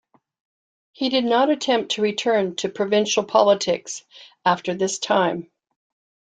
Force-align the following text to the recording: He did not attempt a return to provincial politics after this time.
He 0.93 1.09
did 1.09 1.25
not 1.25 1.51
attempt 1.51 1.95
a 1.99 2.01
return 2.01 2.55
to 2.55 2.69
provincial 2.69 3.23
politics 3.23 4.03
after 4.43 4.73
this 4.73 4.97
time. 4.97 5.51